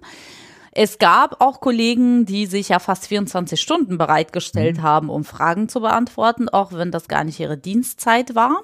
[0.79, 4.83] Es gab auch Kollegen, die sich ja fast 24 Stunden bereitgestellt mhm.
[4.83, 8.61] haben, um Fragen zu beantworten, auch wenn das gar nicht ihre Dienstzeit war.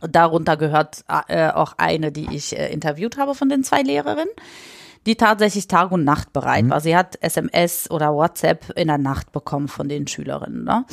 [0.00, 4.32] Darunter gehört äh, auch eine, die ich äh, interviewt habe von den zwei Lehrerinnen,
[5.06, 6.70] die tatsächlich Tag und Nacht bereit mhm.
[6.70, 6.80] war.
[6.80, 10.62] Sie hat SMS oder WhatsApp in der Nacht bekommen von den Schülerinnen.
[10.62, 10.84] Ne?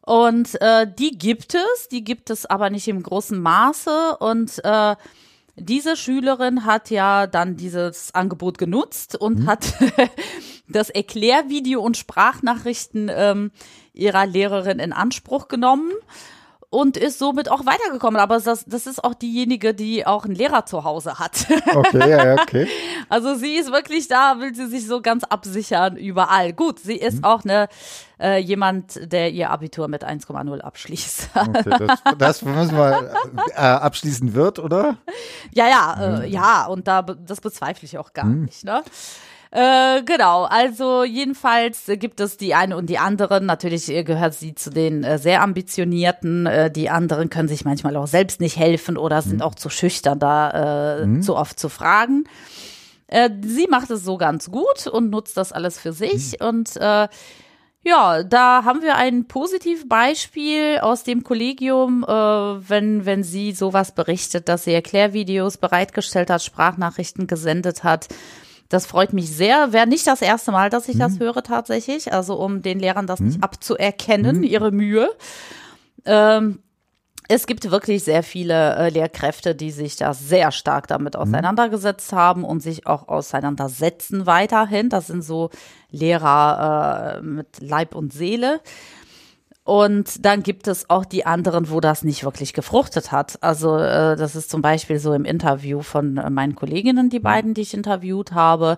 [0.00, 4.96] Und äh, die gibt es, die gibt es aber nicht im großen Maße und äh,
[5.56, 9.46] diese Schülerin hat ja dann dieses Angebot genutzt und mhm.
[9.46, 9.74] hat
[10.68, 13.50] das Erklärvideo und Sprachnachrichten ähm,
[13.92, 15.90] ihrer Lehrerin in Anspruch genommen
[16.74, 18.20] und ist somit auch weitergekommen.
[18.20, 21.46] Aber das, das ist auch diejenige, die auch einen Lehrer zu Hause hat.
[21.74, 22.68] Okay, ja, okay.
[23.08, 26.52] Also sie ist wirklich da, will sie sich so ganz absichern überall.
[26.52, 27.24] Gut, sie ist mhm.
[27.24, 27.68] auch eine
[28.20, 31.30] äh, jemand, der ihr Abitur mit 1,0 abschließt.
[31.34, 33.12] Okay, das, das müssen wir
[33.54, 34.98] äh, abschließen wird, oder?
[35.52, 36.32] Ja, ja, äh, mhm.
[36.32, 38.44] ja, und da das bezweifle ich auch gar mhm.
[38.44, 38.64] nicht.
[38.64, 38.82] Ne?
[39.54, 43.46] Äh, genau, also jedenfalls gibt es die eine und die anderen.
[43.46, 46.46] Natürlich gehört sie zu den äh, sehr ambitionierten.
[46.46, 49.42] Äh, die anderen können sich manchmal auch selbst nicht helfen oder sind mhm.
[49.42, 51.22] auch zu schüchtern, da äh, mhm.
[51.22, 52.24] zu oft zu fragen.
[53.06, 56.46] Äh, sie macht es so ganz gut und nutzt das alles für sich mhm.
[56.48, 57.06] und äh,
[57.86, 64.48] ja, da haben wir ein Positivbeispiel aus dem Kollegium, äh, wenn, wenn sie sowas berichtet,
[64.48, 68.08] dass sie Erklärvideos bereitgestellt hat, Sprachnachrichten gesendet hat
[68.68, 69.72] das freut mich sehr.
[69.72, 71.00] Wäre nicht das erste Mal, dass ich mhm.
[71.00, 72.12] das höre tatsächlich.
[72.12, 73.26] Also um den Lehrern das mhm.
[73.26, 74.44] nicht abzuerkennen, mhm.
[74.44, 75.10] ihre Mühe.
[76.04, 76.60] Ähm,
[77.26, 81.20] es gibt wirklich sehr viele äh, Lehrkräfte, die sich da sehr stark damit mhm.
[81.20, 84.88] auseinandergesetzt haben und sich auch auseinandersetzen weiterhin.
[84.90, 85.50] Das sind so
[85.90, 88.60] Lehrer äh, mit Leib und Seele.
[89.64, 93.42] Und dann gibt es auch die anderen, wo das nicht wirklich gefruchtet hat.
[93.42, 97.54] Also äh, das ist zum Beispiel so im Interview von äh, meinen Kolleginnen, die beiden,
[97.54, 98.76] die ich interviewt habe,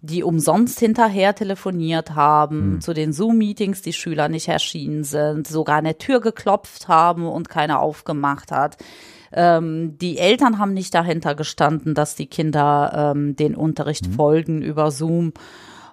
[0.00, 2.80] die umsonst hinterher telefoniert haben, mhm.
[2.80, 7.50] zu den Zoom-Meetings die Schüler nicht erschienen sind, sogar an der Tür geklopft haben und
[7.50, 8.78] keiner aufgemacht hat.
[9.34, 14.12] Ähm, die Eltern haben nicht dahinter gestanden, dass die Kinder ähm, den Unterricht mhm.
[14.14, 15.34] folgen über Zoom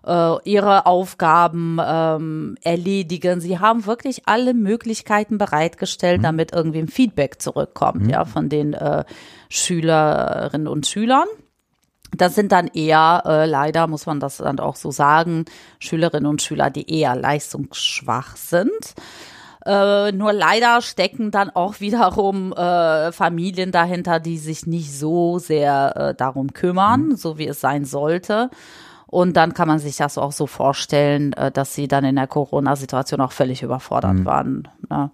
[0.06, 3.42] äh, ihre Aufgaben ähm, erledigen.
[3.42, 6.24] Sie haben wirklich alle Möglichkeiten bereitgestellt, mhm.
[6.24, 8.10] damit irgendwie ein Feedback zurückkommt, mhm.
[8.10, 9.04] ja, von den äh,
[9.50, 11.28] Schülerinnen und Schülern.
[12.16, 15.46] Das sind dann eher, äh, leider muss man das dann auch so sagen,
[15.80, 18.96] Schülerinnen und Schüler, die eher leistungsschwach sind.
[19.66, 25.94] Äh, nur leider stecken dann auch wiederum äh, Familien dahinter, die sich nicht so sehr
[25.96, 27.16] äh, darum kümmern, mhm.
[27.16, 28.50] so wie es sein sollte.
[29.10, 32.28] Und dann kann man sich das auch so vorstellen, äh, dass sie dann in der
[32.28, 34.26] Corona-Situation auch völlig überfordert mhm.
[34.26, 34.68] waren.
[34.90, 35.10] Ne?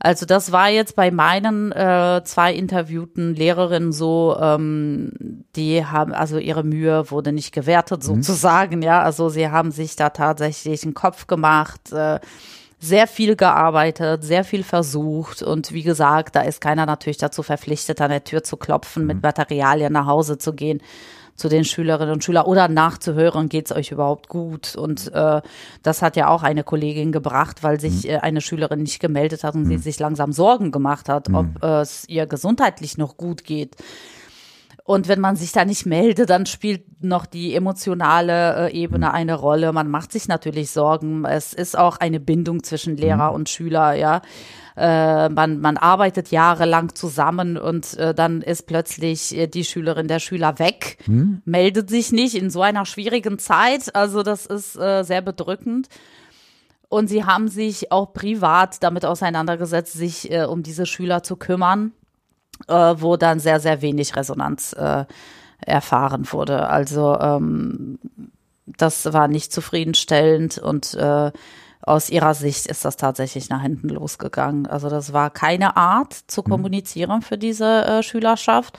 [0.00, 6.38] Also das war jetzt bei meinen äh, zwei interviewten Lehrerinnen so, ähm, die haben, also
[6.38, 8.22] ihre Mühe wurde nicht gewertet mhm.
[8.22, 8.82] sozusagen, mhm.
[8.82, 9.02] ja.
[9.02, 12.20] Also sie haben sich da tatsächlich einen Kopf gemacht, äh,
[12.80, 18.00] sehr viel gearbeitet, sehr viel versucht und wie gesagt, da ist keiner natürlich dazu verpflichtet,
[18.00, 19.08] an der Tür zu klopfen, mhm.
[19.08, 20.80] mit Materialien nach Hause zu gehen
[21.38, 24.76] zu den Schülerinnen und Schülern oder nachzuhören, geht's euch überhaupt gut?
[24.76, 25.40] Und äh,
[25.82, 28.10] das hat ja auch eine Kollegin gebracht, weil sich mhm.
[28.10, 29.68] äh, eine Schülerin nicht gemeldet hat und mhm.
[29.68, 31.54] sie sich langsam Sorgen gemacht hat, ob mhm.
[31.62, 33.76] äh, es ihr gesundheitlich noch gut geht.
[34.88, 39.14] Und wenn man sich da nicht meldet, dann spielt noch die emotionale äh, Ebene mhm.
[39.14, 39.70] eine Rolle.
[39.74, 41.26] Man macht sich natürlich Sorgen.
[41.26, 43.34] Es ist auch eine Bindung zwischen Lehrer mhm.
[43.34, 44.22] und Schüler, ja.
[44.78, 50.20] Äh, man, man arbeitet jahrelang zusammen und äh, dann ist plötzlich äh, die Schülerin der
[50.20, 51.42] Schüler weg, mhm.
[51.44, 53.94] meldet sich nicht in so einer schwierigen Zeit.
[53.94, 55.88] Also das ist äh, sehr bedrückend.
[56.88, 61.92] Und sie haben sich auch privat damit auseinandergesetzt, sich äh, um diese Schüler zu kümmern
[62.66, 65.04] äh, wo dann sehr, sehr wenig Resonanz äh,
[65.64, 66.68] erfahren wurde.
[66.68, 67.98] Also ähm,
[68.66, 71.32] das war nicht zufriedenstellend und äh,
[71.82, 74.66] aus ihrer Sicht ist das tatsächlich nach hinten losgegangen.
[74.66, 76.50] Also das war keine Art zu mhm.
[76.50, 78.78] kommunizieren für diese äh, Schülerschaft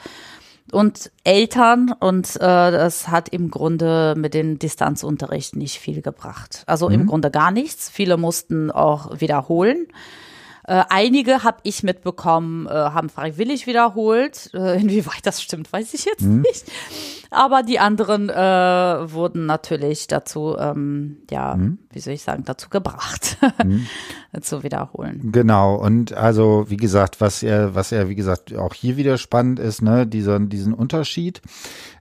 [0.70, 6.62] und Eltern und äh, das hat im Grunde mit dem Distanzunterricht nicht viel gebracht.
[6.66, 6.94] Also mhm.
[6.94, 7.90] im Grunde gar nichts.
[7.90, 9.88] Viele mussten auch wiederholen.
[10.70, 14.50] Äh, einige habe ich mitbekommen, äh, haben freiwillig wiederholt.
[14.54, 16.42] Äh, inwieweit das stimmt, weiß ich jetzt mhm.
[16.42, 16.64] nicht.
[17.30, 21.78] Aber die anderen äh, wurden natürlich dazu, ähm, ja, mhm.
[21.92, 23.86] wie soll ich sagen, dazu gebracht, mhm.
[24.40, 25.30] zu wiederholen.
[25.32, 25.76] Genau.
[25.76, 29.80] Und also, wie gesagt, was er, was er, wie gesagt, auch hier wieder spannend ist,
[29.80, 31.40] ne, dieser, diesen Unterschied.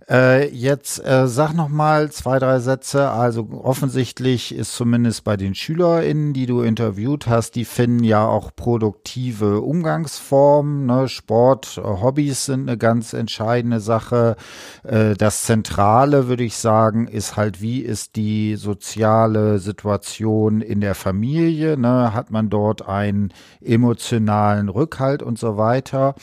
[0.09, 3.09] Äh, jetzt äh, sag noch mal zwei, drei Sätze.
[3.09, 8.55] Also offensichtlich ist zumindest bei den SchülerInnen, die du interviewt hast, die finden ja auch
[8.55, 10.87] produktive Umgangsformen.
[10.87, 11.07] Ne?
[11.07, 14.35] Sport, äh, Hobbys sind eine ganz entscheidende Sache.
[14.83, 20.95] Äh, das Zentrale, würde ich sagen, ist halt, wie ist die soziale Situation in der
[20.95, 21.77] Familie?
[21.77, 22.13] Ne?
[22.13, 26.15] Hat man dort einen emotionalen Rückhalt und so weiter?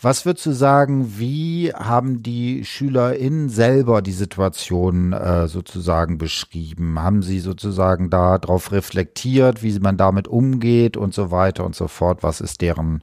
[0.00, 6.98] Was würdest du sagen, wie haben die SchülerInnen selber die Situation äh, sozusagen beschrieben?
[7.02, 12.22] Haben sie sozusagen darauf reflektiert, wie man damit umgeht und so weiter und so fort?
[12.22, 13.02] Was ist deren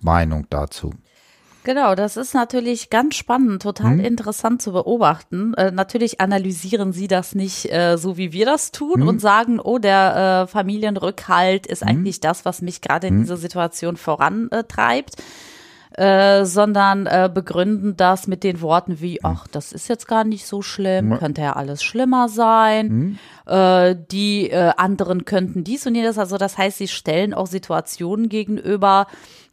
[0.00, 0.94] Meinung dazu?
[1.66, 4.04] Genau, das ist natürlich ganz spannend, total Mhm.
[4.04, 5.52] interessant zu beobachten.
[5.54, 9.08] Äh, natürlich analysieren sie das nicht äh, so, wie wir das tun Mhm.
[9.08, 13.16] und sagen, oh, der äh, Familienrückhalt ist eigentlich das, was mich gerade Mhm.
[13.16, 15.16] in dieser Situation vorantreibt.
[15.92, 20.44] Äh, sondern äh, begründen das mit den Worten wie, ach, das ist jetzt gar nicht
[20.44, 26.18] so schlimm, könnte ja alles schlimmer sein, äh, die äh, anderen könnten dies und jenes.
[26.18, 29.06] Also das heißt, sie stellen auch Situationen gegenüber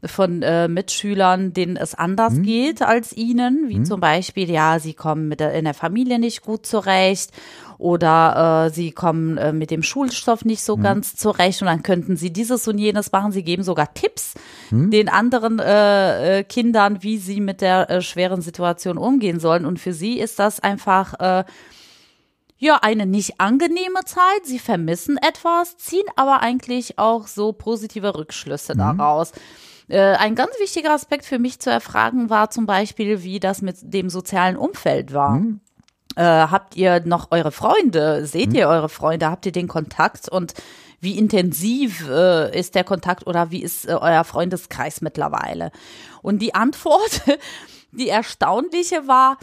[0.05, 5.29] von äh, Mitschülern, denen es anders geht als ihnen, wie zum Beispiel, ja, sie kommen
[5.29, 7.31] mit der, in der Familie nicht gut zurecht
[7.77, 12.17] oder äh, sie kommen äh, mit dem Schulstoff nicht so ganz zurecht und dann könnten
[12.17, 13.31] sie dieses und jenes machen.
[13.31, 14.33] Sie geben sogar Tipps
[14.91, 19.65] den anderen äh, äh, Kindern, wie sie mit der äh, schweren Situation umgehen sollen.
[19.65, 21.43] Und für sie ist das einfach äh,
[22.57, 24.45] ja, eine nicht angenehme Zeit.
[24.45, 29.31] Sie vermissen etwas, ziehen aber eigentlich auch so positive Rückschlüsse daraus.
[29.89, 33.77] Äh, ein ganz wichtiger Aspekt für mich zu erfragen war zum Beispiel, wie das mit
[33.81, 35.41] dem sozialen Umfeld war.
[36.15, 38.25] Äh, habt ihr noch eure Freunde?
[38.25, 39.29] Seht ihr eure Freunde?
[39.29, 40.29] Habt ihr den Kontakt?
[40.29, 40.53] Und
[40.99, 45.71] wie intensiv äh, ist der Kontakt oder wie ist äh, euer Freundeskreis mittlerweile?
[46.21, 47.21] Und die Antwort,
[47.91, 49.37] die erstaunliche war,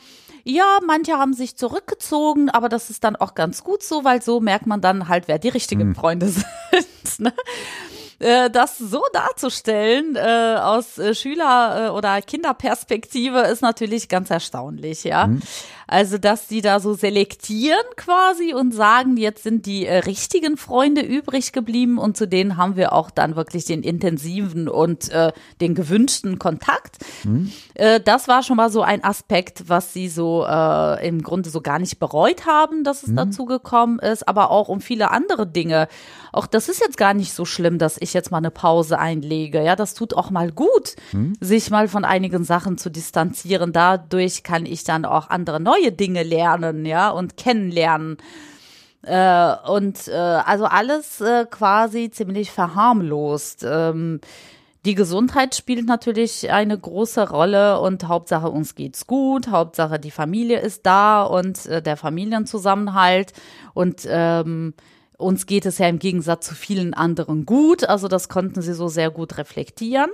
[0.44, 4.40] ja, manche haben sich zurückgezogen, aber das ist dann auch ganz gut so, weil so
[4.40, 6.28] merkt man dann halt, wer die richtigen Freunde
[6.72, 7.20] sind.
[7.20, 7.32] Ne?
[8.18, 15.04] Äh, Das so darzustellen äh, aus äh, Schüler- äh, oder Kinderperspektive ist natürlich ganz erstaunlich,
[15.04, 15.28] ja.
[15.90, 21.00] Also, dass die da so selektieren quasi und sagen, jetzt sind die äh, richtigen Freunde
[21.00, 25.74] übrig geblieben und zu denen haben wir auch dann wirklich den intensiven und äh, den
[25.74, 26.98] gewünschten Kontakt.
[27.74, 31.60] Äh, das war schon mal so ein Aspekt, was sie so äh, im Grunde so
[31.60, 35.88] gar nicht bereut haben, dass es dazu gekommen ist, aber auch um viele andere Dinge.
[36.32, 39.60] Auch das ist jetzt gar nicht so schlimm, dass ich jetzt mal eine Pause einlege.
[39.64, 40.94] Ja, das tut auch mal gut,
[41.40, 43.72] sich mal von einigen Sachen zu distanzieren.
[43.72, 48.18] Dadurch kann ich dann auch andere neue Dinge lernen, ja, und kennenlernen.
[49.02, 53.64] Äh, und äh, also alles äh, quasi ziemlich verharmlost.
[53.66, 54.20] Ähm,
[54.86, 60.60] die Gesundheit spielt natürlich eine große Rolle und Hauptsache uns geht's gut, Hauptsache die Familie
[60.60, 63.34] ist da und äh, der Familienzusammenhalt
[63.74, 64.72] und ähm,
[65.18, 68.88] uns geht es ja im Gegensatz zu vielen anderen gut, also das konnten sie so
[68.88, 70.10] sehr gut reflektieren.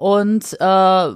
[0.00, 1.08] Und äh,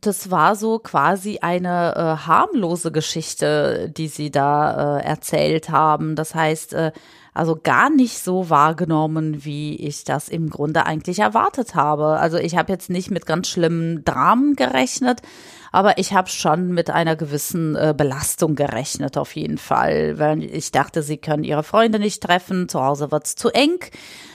[0.00, 6.14] das war so quasi eine äh, harmlose Geschichte, die sie da äh, erzählt haben.
[6.14, 6.92] Das heißt, äh,
[7.34, 12.20] also gar nicht so wahrgenommen, wie ich das im Grunde eigentlich erwartet habe.
[12.20, 15.22] Also ich habe jetzt nicht mit ganz schlimmen Dramen gerechnet,
[15.72, 20.18] aber ich habe schon mit einer gewissen äh, Belastung gerechnet, auf jeden Fall.
[20.18, 23.78] Weil ich dachte, sie können ihre Freunde nicht treffen, zu Hause wird's zu eng,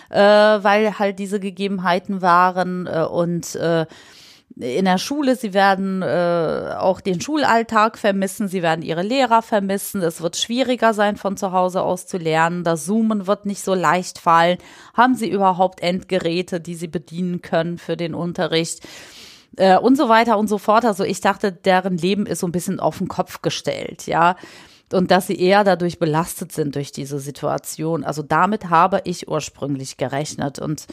[0.10, 3.86] äh, weil halt diese Gegebenheiten waren äh, und äh,
[4.58, 10.02] in der Schule, sie werden äh, auch den Schulalltag vermissen, sie werden ihre Lehrer vermissen,
[10.02, 13.74] es wird schwieriger sein, von zu Hause aus zu lernen, das Zoomen wird nicht so
[13.74, 14.58] leicht fallen.
[14.93, 18.88] Haben sie überhaupt Endgeräte, die sie bedienen können für den Unterricht?
[19.58, 20.86] Äh, und so weiter und so fort.
[20.86, 24.36] Also ich dachte, deren Leben ist so ein bisschen auf den Kopf gestellt, ja.
[24.94, 28.04] Und dass sie eher dadurch belastet sind durch diese Situation.
[28.04, 30.60] Also damit habe ich ursprünglich gerechnet.
[30.60, 30.86] Und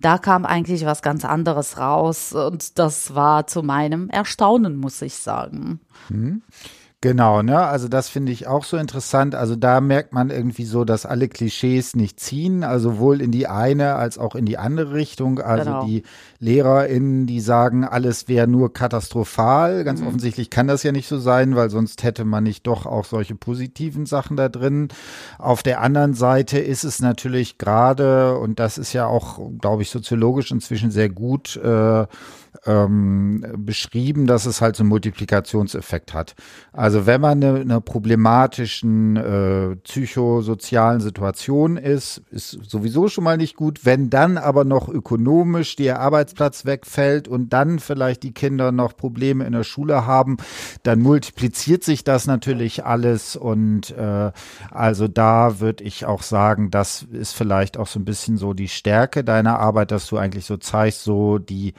[0.00, 2.32] da kam eigentlich was ganz anderes raus.
[2.32, 5.80] Und das war zu meinem Erstaunen, muss ich sagen.
[7.02, 7.60] Genau, ne?
[7.62, 9.34] Also das finde ich auch so interessant.
[9.34, 13.46] Also da merkt man irgendwie so, dass alle Klischees nicht ziehen, also sowohl in die
[13.46, 15.38] eine als auch in die andere Richtung.
[15.38, 15.84] Also Genau.
[15.84, 16.04] die
[16.38, 19.84] LehrerInnen, die sagen, alles wäre nur katastrophal.
[19.84, 23.04] Ganz offensichtlich kann das ja nicht so sein, weil sonst hätte man nicht doch auch
[23.04, 24.88] solche positiven Sachen da drin.
[25.38, 29.90] Auf der anderen Seite ist es natürlich gerade, und das ist ja auch, glaube ich,
[29.90, 32.06] soziologisch inzwischen sehr gut äh,
[32.66, 36.34] ähm, beschrieben, dass es halt so einen Multiplikationseffekt hat.
[36.72, 43.56] Also wenn man eine, eine problematischen äh, psychosozialen Situation ist, ist sowieso schon mal nicht
[43.56, 43.84] gut.
[43.84, 49.44] Wenn dann aber noch ökonomisch der Arbeitsplatz wegfällt und dann vielleicht die Kinder noch Probleme
[49.44, 50.36] in der Schule haben,
[50.82, 54.32] dann multipliziert sich das natürlich alles und äh,
[54.70, 58.68] also da würde ich auch sagen, das ist vielleicht auch so ein bisschen so die
[58.68, 61.74] Stärke deiner Arbeit, dass du eigentlich so zeigst, so die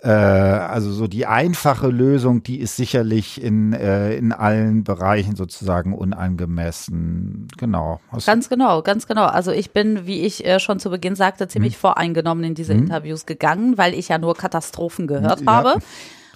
[0.00, 5.92] äh, also so die einfache Lösung, die ist sicherlich in, äh, in allen Bereichen sozusagen
[5.94, 7.48] unangemessen.
[7.58, 8.00] Genau.
[8.10, 9.26] Hast Ganz genau, ganz genau.
[9.26, 13.26] Also ich bin, wie ich äh, schon zu Beginn sagte, ziemlich voreingenommen in diese Interviews
[13.26, 15.52] gegangen, weil ich ja nur Katastrophen gehört Ja.
[15.52, 15.78] habe.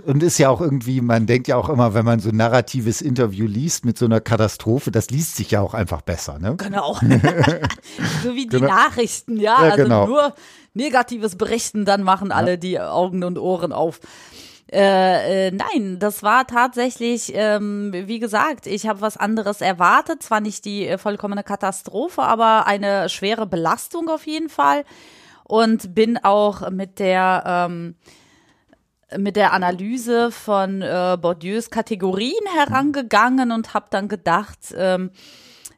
[0.06, 3.02] Und ist ja auch irgendwie, man denkt ja auch immer, wenn man so ein narratives
[3.02, 6.54] Interview liest mit so einer Katastrophe, das liest sich ja auch einfach besser, ne?
[6.56, 6.94] Genau.
[8.22, 8.68] so wie die Genau.
[8.68, 9.64] Nachrichten, ja.
[9.64, 10.06] Ja, also genau.
[10.06, 10.34] nur
[10.74, 14.00] negatives Berichten, dann machen alle die Augen und Ohren auf.
[14.72, 20.22] Äh, äh, nein, das war tatsächlich, ähm, wie gesagt, ich habe was anderes erwartet.
[20.22, 24.84] Zwar nicht die äh, vollkommene Katastrophe, aber eine schwere Belastung auf jeden Fall.
[25.44, 27.94] Und bin auch mit der ähm,
[29.16, 35.10] mit der Analyse von äh, Bourdieus Kategorien herangegangen und habe dann gedacht, ähm,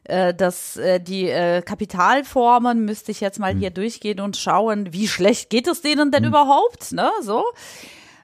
[0.05, 3.59] äh, dass äh, die äh, Kapitalformen müsste ich jetzt mal hm.
[3.59, 6.29] hier durchgehen und schauen, wie schlecht geht es denen denn hm.
[6.29, 7.09] überhaupt, ne?
[7.21, 7.43] So.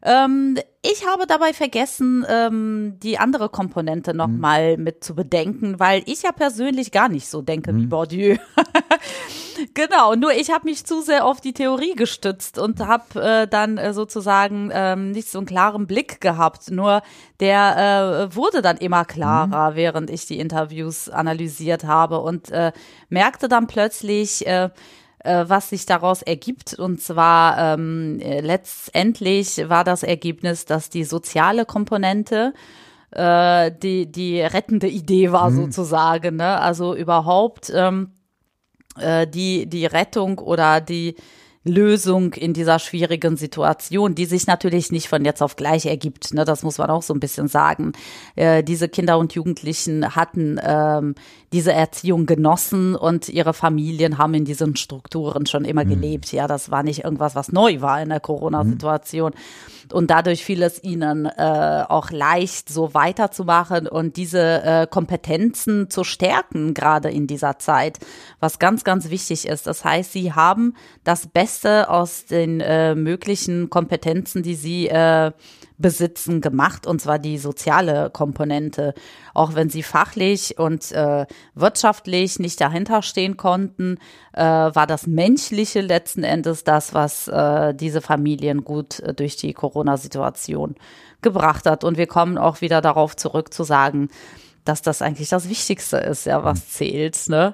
[0.06, 4.84] Ähm, ich habe dabei vergessen, ähm, die andere Komponente nochmal mhm.
[4.84, 7.82] mit zu bedenken, weil ich ja persönlich gar nicht so denke mhm.
[7.82, 8.38] wie Bourdieu.
[9.74, 13.80] genau, nur ich habe mich zu sehr auf die Theorie gestützt und habe äh, dann
[13.80, 16.70] äh, sozusagen ähm, nicht so einen klaren Blick gehabt.
[16.70, 17.02] Nur
[17.40, 19.76] der äh, wurde dann immer klarer, mhm.
[19.76, 22.74] während ich die Interviews analysiert habe und äh,
[23.10, 24.46] merkte dann plötzlich,
[25.26, 26.74] äh, äh, was sich daraus ergibt.
[26.76, 32.54] Und zwar ähm, letztendlich war das Ergebnis, dass die soziale Komponente
[33.12, 35.56] äh, die, die rettende Idee war mhm.
[35.56, 36.38] sozusagen.
[36.38, 36.60] Ne?
[36.60, 38.12] Also überhaupt ähm,
[39.00, 41.16] äh, die, die Rettung oder die
[41.66, 46.34] Lösung in dieser schwierigen Situation, die sich natürlich nicht von jetzt auf gleich ergibt.
[46.34, 47.94] Ne, das muss man auch so ein bisschen sagen.
[48.36, 51.16] Äh, diese Kinder und Jugendlichen hatten ähm,
[51.52, 55.90] diese Erziehung genossen und ihre Familien haben in diesen Strukturen schon immer mhm.
[55.90, 56.32] gelebt.
[56.32, 59.32] Ja, das war nicht irgendwas, was neu war in der Corona-Situation.
[59.32, 59.75] Mhm.
[59.92, 66.04] Und dadurch fiel es ihnen äh, auch leicht, so weiterzumachen und diese äh, Kompetenzen zu
[66.04, 68.00] stärken, gerade in dieser Zeit,
[68.40, 69.68] was ganz, ganz wichtig ist.
[69.68, 75.32] Das heißt, sie haben das Beste aus den äh, möglichen Kompetenzen, die sie äh,
[75.78, 78.94] besitzen, gemacht, und zwar die soziale Komponente.
[79.34, 83.98] Auch wenn sie fachlich und äh, wirtschaftlich nicht dahinter stehen konnten,
[84.34, 89.54] äh, war das Menschliche letzten Endes das, was äh, diese Familien gut äh, durch die
[89.54, 90.76] Corona-Situation
[91.22, 91.84] gebracht hat.
[91.84, 94.10] Und wir kommen auch wieder darauf zurück zu sagen,
[94.64, 97.28] dass das eigentlich das Wichtigste ist, ja, was zählt.
[97.28, 97.54] Ne?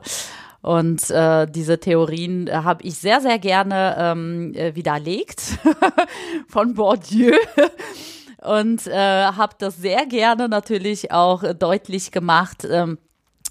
[0.61, 5.41] Und äh, diese Theorien äh, habe ich sehr, sehr gerne ähm, äh, widerlegt
[6.47, 7.33] von Bourdieu
[8.41, 12.99] und äh, habe das sehr gerne natürlich auch deutlich gemacht, ähm,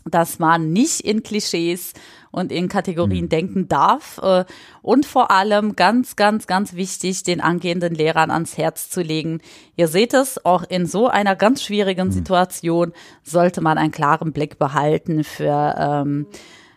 [0.04, 1.92] dass man nicht in Klischees
[2.30, 3.28] und in Kategorien mhm.
[3.28, 4.44] denken darf äh,
[4.82, 9.40] und vor allem ganz, ganz, ganz wichtig, den angehenden Lehrern ans Herz zu legen.
[9.76, 12.12] Ihr seht es, auch in so einer ganz schwierigen mhm.
[12.12, 12.92] Situation
[13.22, 16.26] sollte man einen klaren Blick behalten für ähm,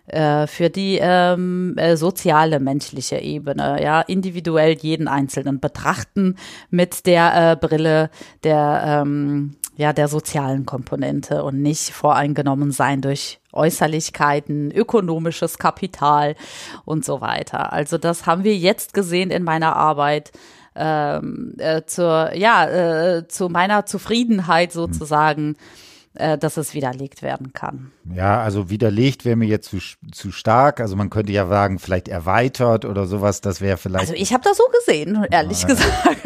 [0.07, 6.35] äh, für die ähm, äh, soziale menschliche Ebene, ja, individuell jeden Einzelnen betrachten
[6.69, 8.09] mit der äh, Brille
[8.43, 16.35] der ähm, ja der sozialen Komponente und nicht voreingenommen sein durch Äußerlichkeiten, ökonomisches Kapital
[16.83, 17.71] und so weiter.
[17.71, 20.31] Also das haben wir jetzt gesehen in meiner Arbeit.
[20.75, 25.49] Ähm, äh, zur ja äh, zu meiner Zufriedenheit sozusagen.
[25.49, 25.55] Mhm
[26.15, 27.91] äh, dass es widerlegt werden kann.
[28.13, 29.79] Ja, also widerlegt wäre mir jetzt zu,
[30.11, 30.79] zu stark.
[30.79, 34.09] Also man könnte ja sagen, vielleicht erweitert oder sowas, das wäre vielleicht.
[34.09, 36.25] Also ich habe das so gesehen, ehrlich ah, gesagt.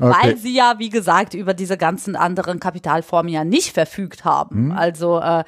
[0.00, 0.14] okay.
[0.22, 4.70] Weil sie ja, wie gesagt, über diese ganzen anderen Kapitalformen ja nicht verfügt haben.
[4.70, 4.72] Hm.
[4.72, 5.44] Also äh,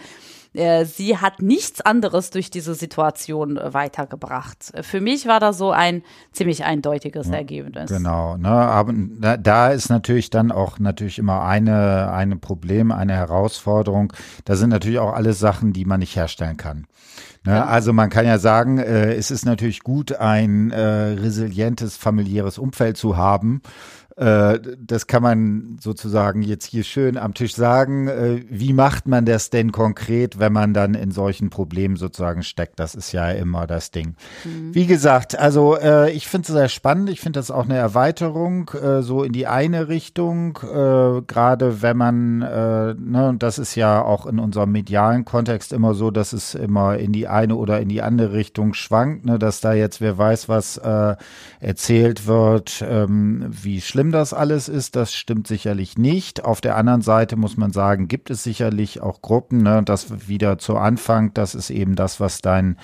[0.84, 4.72] sie hat nichts anderes durch diese Situation äh, weitergebracht.
[4.82, 7.90] Für mich war das so ein ziemlich eindeutiges Ergebnis.
[7.90, 8.92] Genau, ne, aber
[9.38, 14.12] da ist natürlich dann auch natürlich immer eine, eine Problem, eine Herausforderung.
[14.44, 16.86] Da sind natürlich auch alles Sachen, die man nicht herstellen kann.
[17.44, 17.66] Ne.
[17.66, 22.96] Also man kann ja sagen, äh, es ist natürlich gut, ein äh, resilientes familiäres Umfeld
[22.96, 23.62] zu haben.
[24.16, 28.08] Äh, das kann man sozusagen jetzt hier schön am Tisch sagen.
[28.08, 32.78] Äh, wie macht man das denn konkret, wenn man dann in solchen Problemen sozusagen steckt?
[32.78, 34.14] Das ist ja immer das Ding.
[34.44, 34.74] Mhm.
[34.74, 37.08] Wie gesagt, also äh, ich finde es sehr spannend.
[37.10, 43.28] Ich finde das auch eine Erweiterung so in die eine Richtung, gerade wenn man, ne,
[43.28, 47.12] und das ist ja auch in unserem medialen Kontext immer so, dass es immer in
[47.12, 50.80] die eine oder in die andere Richtung schwankt, ne, dass da jetzt wer weiß, was
[51.60, 56.44] erzählt wird, ähm, wie schlimm schlimm das alles ist, das stimmt sicherlich nicht.
[56.44, 60.58] Auf der anderen Seite muss man sagen, gibt es sicherlich auch Gruppen, ne, das wieder
[60.58, 62.78] zu Anfang, das ist eben das, was dein,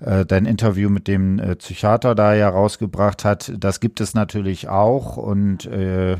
[0.00, 3.54] äh, dein Interview mit dem äh, Psychiater da ja rausgebracht hat.
[3.58, 6.18] Das gibt es natürlich auch und äh,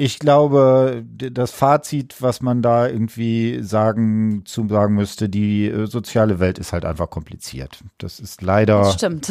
[0.00, 6.38] ich glaube, das Fazit, was man da irgendwie sagen, zu sagen müsste, die äh, soziale
[6.38, 7.80] Welt ist halt einfach kompliziert.
[7.98, 8.78] Das ist leider.
[8.78, 9.28] Das stimmt.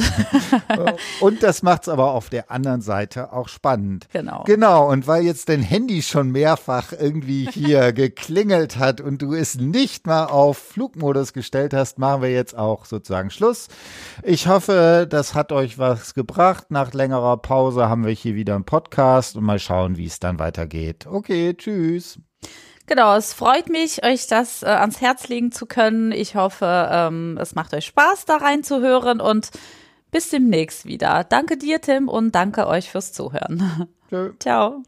[1.22, 4.10] und das macht es aber auf der anderen Seite auch spannend.
[4.12, 4.44] Genau.
[4.46, 4.92] Genau.
[4.92, 10.06] Und weil jetzt dein Handy schon mehrfach irgendwie hier geklingelt hat und du es nicht
[10.06, 13.70] mal auf Flugmodus gestellt hast, machen wir jetzt auch sozusagen Schluss.
[14.22, 16.72] Ich hoffe, das hat euch was gebracht.
[16.72, 20.40] Nach längerer Pause haben wir hier wieder einen Podcast und mal schauen, wie es dann
[20.40, 21.06] weitergeht weitergeht.
[21.08, 22.20] Okay, tschüss.
[22.86, 26.12] Genau, es freut mich, euch das äh, ans Herz legen zu können.
[26.12, 29.52] Ich hoffe, ähm, es macht euch Spaß, da reinzuhören und
[30.10, 31.26] bis demnächst wieder.
[31.26, 33.90] Danke dir, Tim, und danke euch fürs Zuhören.
[34.10, 34.32] Tschö.
[34.40, 34.84] Ciao.